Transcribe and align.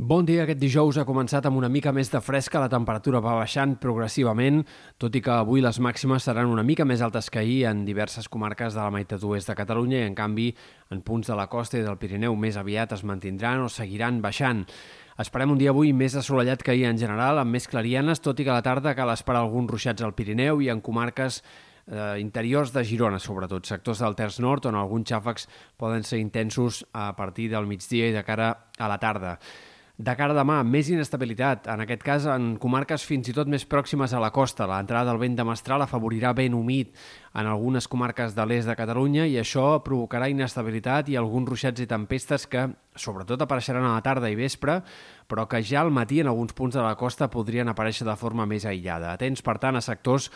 Bon 0.00 0.24
dia. 0.24 0.46
Aquest 0.46 0.56
dijous 0.56 0.96
ha 0.96 1.02
començat 1.04 1.44
amb 1.44 1.58
una 1.60 1.68
mica 1.68 1.90
més 1.92 2.08
de 2.08 2.22
fresca, 2.24 2.62
la 2.62 2.70
temperatura 2.72 3.20
va 3.20 3.34
baixant 3.36 3.74
progressivament, 3.82 4.62
tot 4.96 5.12
i 5.12 5.20
que 5.20 5.34
avui 5.34 5.60
les 5.60 5.76
màximes 5.76 6.24
seran 6.24 6.48
una 6.48 6.62
mica 6.64 6.86
més 6.88 7.02
altes 7.04 7.26
que 7.28 7.42
ahir 7.42 7.66
en 7.68 7.82
diverses 7.84 8.30
comarques 8.32 8.72
de 8.72 8.80
la 8.80 8.94
meitat 8.94 9.26
oest 9.28 9.50
de 9.50 9.56
Catalunya 9.58 9.98
i, 9.98 10.06
en 10.08 10.14
canvi, 10.16 10.46
en 10.88 11.02
punts 11.04 11.28
de 11.28 11.36
la 11.36 11.50
costa 11.52 11.76
i 11.76 11.82
del 11.84 11.98
Pirineu 12.00 12.32
més 12.32 12.56
aviat 12.56 12.94
es 12.96 13.02
mantindran 13.04 13.60
o 13.60 13.68
seguiran 13.68 14.22
baixant. 14.24 14.62
Esperem 15.20 15.52
un 15.52 15.60
dia 15.60 15.74
avui 15.74 15.92
més 15.92 16.16
assolellat 16.16 16.64
que 16.64 16.72
ahir 16.72 16.86
en 16.88 17.00
general, 17.02 17.36
amb 17.42 17.52
més 17.52 17.68
clarianes, 17.68 18.24
tot 18.24 18.40
i 18.40 18.46
que 18.46 18.54
a 18.54 18.56
la 18.56 18.64
tarda 18.64 18.94
cal 18.96 19.12
esperar 19.12 19.42
alguns 19.44 19.68
ruixats 19.68 20.00
al 20.00 20.14
Pirineu 20.16 20.62
i 20.64 20.70
en 20.72 20.80
comarques 20.80 21.42
eh, 21.42 22.14
interiors 22.22 22.72
de 22.72 22.86
Girona, 22.88 23.18
sobretot, 23.20 23.68
sectors 23.68 24.00
del 24.00 24.16
Terç 24.16 24.40
Nord, 24.40 24.64
on 24.72 24.80
alguns 24.80 25.12
xàfecs 25.12 25.44
poden 25.76 26.08
ser 26.08 26.22
intensos 26.24 26.86
a 26.94 27.10
partir 27.20 27.50
del 27.52 27.68
migdia 27.68 28.08
i 28.08 28.16
de 28.16 28.24
cara 28.24 28.54
a 28.78 28.88
la 28.88 28.96
tarda. 28.96 29.36
De 30.00 30.14
cara 30.16 30.32
a 30.32 30.36
demà, 30.38 30.62
més 30.64 30.88
inestabilitat, 30.88 31.66
en 31.68 31.82
aquest 31.84 32.00
cas 32.06 32.24
en 32.32 32.54
comarques 32.62 33.02
fins 33.04 33.26
i 33.28 33.34
tot 33.36 33.50
més 33.52 33.66
pròximes 33.68 34.14
a 34.16 34.20
la 34.22 34.30
costa. 34.32 34.64
L'entrada 34.64 35.10
del 35.10 35.18
vent 35.20 35.34
de 35.36 35.44
mestral 35.44 35.84
afavorirà 35.84 36.30
vent 36.38 36.54
humit 36.56 36.94
en 37.36 37.50
algunes 37.50 37.84
comarques 37.84 38.32
de 38.32 38.46
l'est 38.48 38.70
de 38.70 38.78
Catalunya 38.78 39.26
i 39.28 39.36
això 39.42 39.66
provocarà 39.84 40.30
inestabilitat 40.32 41.10
i 41.12 41.18
alguns 41.20 41.50
ruixats 41.52 41.84
i 41.84 41.88
tempestes 41.90 42.48
que 42.48 42.64
sobretot 42.96 43.44
apareixeran 43.44 43.84
a 43.84 43.92
la 43.98 44.06
tarda 44.06 44.30
i 44.32 44.38
vespre, 44.40 44.78
però 45.28 45.44
que 45.50 45.60
ja 45.60 45.82
al 45.84 45.92
matí 45.92 46.22
en 46.24 46.32
alguns 46.32 46.56
punts 46.56 46.80
de 46.80 46.86
la 46.86 46.96
costa 46.96 47.28
podrien 47.28 47.68
aparèixer 47.68 48.08
de 48.08 48.16
forma 48.16 48.48
més 48.48 48.64
aïllada. 48.64 49.12
Atents, 49.12 49.44
per 49.44 49.58
tant, 49.60 49.76
a 49.76 49.84
sectors 49.84 50.30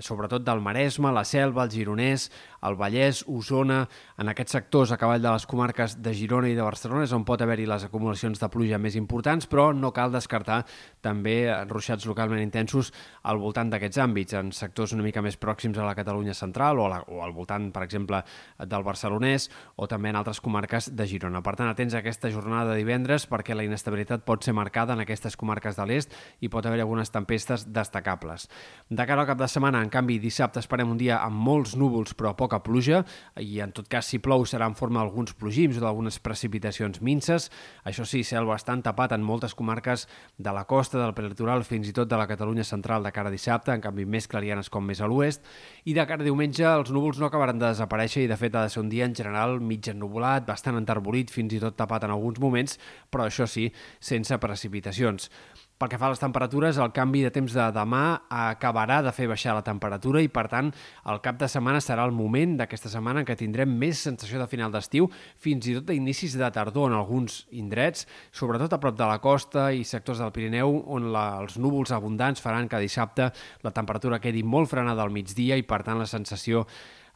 sobretot 0.00 0.44
del 0.44 0.60
Maresme, 0.60 1.12
la 1.12 1.24
Selva, 1.24 1.64
el 1.64 1.70
Gironès, 1.70 2.28
el 2.66 2.76
Vallès, 2.76 3.22
Osona, 3.28 3.84
en 4.18 4.30
aquests 4.30 4.56
sectors 4.56 4.92
a 4.92 4.98
cavall 5.00 5.22
de 5.22 5.30
les 5.30 5.46
comarques 5.46 5.96
de 6.02 6.14
Girona 6.16 6.50
i 6.50 6.56
de 6.56 6.64
Barcelona 6.64 7.04
és 7.06 7.14
on 7.16 7.24
pot 7.26 7.40
haver-hi 7.42 7.66
les 7.68 7.86
acumulacions 7.86 8.40
de 8.40 8.48
pluja 8.52 8.80
més 8.82 8.96
importants, 8.98 9.46
però 9.46 9.68
no 9.76 9.92
cal 9.96 10.12
descartar 10.12 10.62
també 11.04 11.36
ruixats 11.70 12.06
localment 12.08 12.42
intensos 12.42 12.92
al 13.22 13.38
voltant 13.42 13.70
d'aquests 13.70 14.00
àmbits, 14.02 14.36
en 14.38 14.52
sectors 14.52 14.94
una 14.96 15.06
mica 15.06 15.22
més 15.22 15.38
pròxims 15.40 15.78
a 15.78 15.86
la 15.86 15.94
Catalunya 15.98 16.34
central 16.34 16.80
o, 16.82 16.88
la, 16.90 17.00
o 17.06 17.22
al 17.24 17.34
voltant, 17.36 17.70
per 17.72 17.84
exemple, 17.86 18.22
del 18.58 18.86
Barcelonès 18.86 19.48
o 19.76 19.86
també 19.90 20.10
en 20.10 20.20
altres 20.20 20.40
comarques 20.42 20.90
de 20.96 21.06
Girona. 21.06 21.42
Per 21.44 21.56
tant, 21.56 21.70
atents 21.70 21.94
a 21.94 22.02
aquesta 22.02 22.30
jornada 22.34 22.72
de 22.72 22.80
divendres 22.82 23.28
perquè 23.30 23.54
la 23.54 23.66
inestabilitat 23.66 24.26
pot 24.26 24.44
ser 24.44 24.56
marcada 24.56 24.96
en 24.96 25.04
aquestes 25.04 25.36
comarques 25.38 25.78
de 25.78 25.86
l'est 25.86 26.14
i 26.40 26.50
pot 26.52 26.66
haver 26.66 26.80
algunes 26.82 27.12
tempestes 27.14 27.68
destacables. 27.72 28.48
De 28.90 29.06
cara 29.06 29.22
al 29.22 29.30
cap 29.30 29.38
de 29.40 29.48
setmana, 29.50 29.85
en 29.86 29.92
canvi, 29.92 30.18
dissabte 30.18 30.58
esperem 30.58 30.90
un 30.90 30.98
dia 30.98 31.20
amb 31.22 31.38
molts 31.46 31.76
núvols 31.78 32.16
però 32.18 32.32
poca 32.36 32.58
pluja 32.66 33.04
i 33.38 33.60
en 33.62 33.70
tot 33.76 33.86
cas 33.90 34.08
si 34.10 34.18
plou 34.22 34.42
serà 34.48 34.66
en 34.66 34.74
forma 34.74 34.98
d'alguns 35.00 35.36
plogims 35.38 35.78
o 35.78 35.84
d'algunes 35.84 36.18
precipitacions 36.22 37.00
minces. 37.06 37.48
Això 37.86 38.06
sí, 38.08 38.24
cel 38.26 38.48
bastant 38.48 38.82
tapat 38.82 39.14
en 39.14 39.24
moltes 39.26 39.54
comarques 39.54 40.06
de 40.36 40.54
la 40.54 40.64
costa, 40.66 40.98
del 40.98 41.14
prelitoral, 41.14 41.64
fins 41.64 41.88
i 41.90 41.94
tot 41.94 42.10
de 42.10 42.18
la 42.18 42.26
Catalunya 42.26 42.66
central 42.66 43.06
de 43.06 43.12
cara 43.14 43.30
a 43.30 43.34
dissabte, 43.34 43.72
en 43.72 43.84
canvi 43.84 44.04
més 44.04 44.26
clarianes 44.26 44.70
com 44.72 44.84
més 44.84 45.00
a 45.00 45.10
l'oest. 45.10 45.46
I 45.86 45.94
de 45.94 46.06
cara 46.08 46.24
a 46.24 46.26
diumenge 46.26 46.66
els 46.66 46.90
núvols 46.94 47.20
no 47.22 47.30
acabaran 47.30 47.60
de 47.62 47.70
desaparèixer 47.70 48.24
i 48.26 48.30
de 48.30 48.40
fet 48.40 48.56
ha 48.56 48.66
de 48.66 48.72
ser 48.74 48.82
un 48.82 48.90
dia 48.90 49.06
en 49.06 49.14
general 49.14 49.60
mig 49.60 49.86
ennuvolat, 49.92 50.46
bastant 50.48 50.80
enterbolit, 50.80 51.30
fins 51.30 51.54
i 51.54 51.62
tot 51.62 51.78
tapat 51.78 52.08
en 52.08 52.16
alguns 52.16 52.42
moments, 52.42 52.80
però 53.10 53.28
això 53.30 53.46
sí, 53.46 53.70
sense 54.00 54.40
precipitacions. 54.42 55.30
Pel 55.76 55.90
que 55.92 55.98
fa 56.00 56.06
a 56.08 56.12
les 56.14 56.20
temperatures, 56.22 56.78
el 56.80 56.92
canvi 56.96 57.20
de 57.20 57.28
temps 57.28 57.52
de 57.52 57.64
demà 57.76 58.22
acabarà 58.32 59.02
de 59.04 59.10
fer 59.12 59.26
baixar 59.28 59.52
la 59.58 59.64
temperatura 59.66 60.22
i, 60.24 60.30
per 60.32 60.46
tant, 60.48 60.70
el 61.12 61.20
cap 61.20 61.36
de 61.36 61.50
setmana 61.52 61.82
serà 61.84 62.06
el 62.08 62.14
moment 62.16 62.54
d'aquesta 62.56 62.88
setmana 62.88 63.20
en 63.20 63.28
què 63.28 63.36
tindrem 63.36 63.74
més 63.76 64.00
sensació 64.08 64.40
de 64.40 64.48
final 64.48 64.72
d'estiu, 64.72 65.10
fins 65.36 65.68
i 65.68 65.76
tot 65.76 65.90
d'inicis 65.90 66.38
de 66.40 66.48
tardor 66.54 66.88
en 66.88 66.96
alguns 66.96 67.42
indrets, 67.52 68.08
sobretot 68.32 68.72
a 68.72 68.80
prop 68.80 68.96
de 68.96 69.04
la 69.04 69.20
costa 69.20 69.68
i 69.76 69.84
sectors 69.84 70.24
del 70.24 70.32
Pirineu, 70.32 70.78
on 70.96 71.12
la, 71.12 71.26
els 71.42 71.60
núvols 71.60 71.92
abundants 71.92 72.40
faran 72.40 72.72
que 72.72 72.80
dissabte 72.80 73.28
la 73.60 73.76
temperatura 73.76 74.22
quedi 74.24 74.40
molt 74.48 74.72
frenada 74.72 75.04
al 75.04 75.12
migdia 75.12 75.60
i, 75.60 75.68
per 75.68 75.84
tant, 75.84 76.00
la 76.00 76.08
sensació 76.08 76.64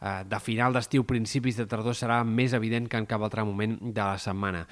de 0.00 0.38
final 0.40 0.72
d'estiu, 0.72 1.04
principis 1.04 1.58
de 1.60 1.66
tardor 1.68 1.92
serà 1.96 2.22
més 2.24 2.54
evident 2.56 2.86
que 2.88 2.96
en 2.96 3.06
cap 3.08 3.20
altre 3.20 3.44
moment 3.44 3.76
de 3.80 4.00
la 4.00 4.16
setmana. 4.18 4.62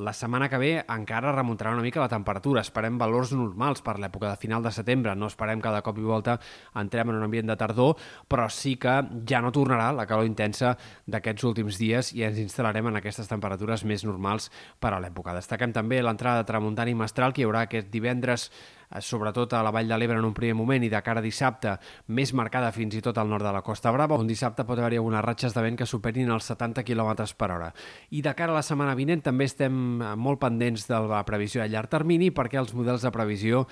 La 0.00 0.14
setmana 0.14 0.46
que 0.48 0.60
ve 0.62 0.70
encara 0.80 1.34
remuntarà 1.34 1.74
una 1.74 1.82
mica 1.84 2.00
la 2.00 2.08
temperatura. 2.08 2.62
Esperem 2.64 2.96
valors 3.00 3.34
normals 3.36 3.82
per 3.84 3.98
l'època 3.98 4.30
de 4.30 4.40
final 4.40 4.62
de 4.64 4.72
setembre. 4.72 5.12
No 5.18 5.28
esperem 5.28 5.60
que 5.60 5.72
de 5.74 5.82
cop 5.84 5.98
i 5.98 6.06
volta 6.06 6.38
entrem 6.78 7.10
en 7.10 7.18
un 7.18 7.26
ambient 7.26 7.50
de 7.50 7.58
tardor, 7.58 7.98
però 8.30 8.48
sí 8.48 8.76
que 8.80 8.94
ja 9.28 9.42
no 9.44 9.52
tornarà 9.52 9.90
la 9.92 10.06
calor 10.06 10.28
intensa 10.28 10.76
d'aquests 11.04 11.44
últims 11.50 11.82
dies 11.82 12.14
i 12.14 12.24
ens 12.24 12.40
instal·larem 12.40 12.88
en 12.88 13.02
aquestes 13.02 13.28
temperatures 13.28 13.84
més 13.84 14.06
normals 14.08 14.48
per 14.80 14.94
a 14.94 15.02
l'època. 15.02 15.36
Destaquem 15.36 15.74
també 15.76 16.00
l'entrada 16.00 16.40
de 16.44 16.48
tramuntana 16.48 16.94
i 16.94 16.96
mestral 16.96 17.34
que 17.34 17.42
hi 17.42 17.48
haurà 17.48 17.66
aquest 17.66 17.90
divendres 17.92 18.48
eh, 18.48 18.77
sobretot 19.00 19.52
a 19.54 19.62
la 19.62 19.72
Vall 19.74 19.88
de 19.88 19.98
l'Ebre 20.00 20.18
en 20.18 20.26
un 20.26 20.34
primer 20.34 20.56
moment 20.56 20.82
i 20.82 20.90
de 20.90 21.02
cara 21.04 21.20
a 21.20 21.24
dissabte 21.24 21.76
més 22.08 22.32
marcada 22.32 22.72
fins 22.72 22.96
i 22.96 23.04
tot 23.04 23.18
al 23.18 23.28
nord 23.28 23.44
de 23.44 23.52
la 23.52 23.62
Costa 23.62 23.92
Brava, 23.94 24.18
on 24.18 24.26
dissabte 24.26 24.64
pot 24.64 24.78
haver-hi 24.78 24.98
algunes 24.98 25.24
ratxes 25.24 25.54
de 25.54 25.62
vent 25.62 25.78
que 25.78 25.86
superin 25.86 26.32
els 26.32 26.48
70 26.50 26.82
km 26.82 27.28
per 27.36 27.52
hora. 27.52 27.72
I 28.10 28.22
de 28.24 28.34
cara 28.34 28.52
a 28.54 28.60
la 28.60 28.66
setmana 28.66 28.96
vinent 28.98 29.22
també 29.22 29.46
estem 29.46 29.78
Eh, 30.08 30.16
molt 30.16 30.40
pendents 30.40 30.86
de 30.88 30.98
la 31.10 31.22
previsió 31.26 31.62
a 31.62 31.68
llarg 31.68 31.90
termini 31.90 32.30
perquè 32.34 32.58
els 32.60 32.74
models 32.76 33.04
de 33.04 33.12
previsió 33.14 33.64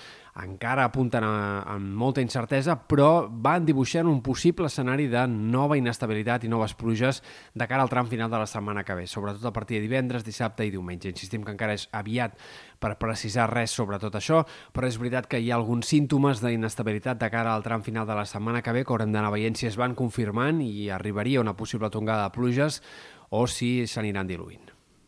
encara 0.43 0.85
apunten 0.85 1.25
a, 1.25 1.63
a 1.65 1.77
molta 1.79 2.21
incertesa, 2.21 2.77
però 2.77 3.27
van 3.31 3.65
dibuixant 3.65 4.09
un 4.11 4.21
possible 4.25 4.69
escenari 4.69 5.07
de 5.09 5.23
nova 5.31 5.79
inestabilitat 5.81 6.45
i 6.45 6.51
noves 6.53 6.75
pluges 6.77 7.23
de 7.55 7.69
cara 7.69 7.85
al 7.85 7.93
tram 7.93 8.11
final 8.11 8.31
de 8.31 8.43
la 8.43 8.49
setmana 8.51 8.85
que 8.85 8.99
ve, 8.99 9.07
sobretot 9.09 9.45
a 9.49 9.55
partir 9.57 9.81
de 9.81 9.87
divendres, 9.87 10.27
dissabte 10.27 10.67
i 10.67 10.75
diumenge. 10.75 11.09
Insistim 11.09 11.45
que 11.45 11.55
encara 11.55 11.77
és 11.77 11.89
aviat 11.97 12.37
per 12.79 12.97
precisar 13.01 13.49
res 13.51 13.75
sobre 13.75 13.99
tot 14.03 14.15
això, 14.19 14.45
però 14.73 14.89
és 14.89 14.99
veritat 15.01 15.29
que 15.31 15.41
hi 15.41 15.51
ha 15.51 15.59
alguns 15.59 15.89
símptomes 15.89 16.45
d'inestabilitat 16.45 17.21
de 17.23 17.33
cara 17.33 17.55
al 17.55 17.65
tram 17.67 17.83
final 17.83 18.07
de 18.07 18.19
la 18.19 18.27
setmana 18.29 18.63
que 18.63 18.77
ve 18.77 18.85
que 18.85 18.95
haurem 18.95 19.13
d'anar 19.13 19.33
veient 19.35 19.57
si 19.57 19.67
es 19.71 19.81
van 19.81 19.97
confirmant 19.99 20.63
i 20.63 20.91
arribaria 20.91 21.41
una 21.41 21.57
possible 21.57 21.91
tongada 21.91 22.29
de 22.29 22.37
pluges 22.37 22.83
o 23.31 23.47
si 23.51 23.87
s'aniran 23.87 24.27
diluint. 24.29 24.76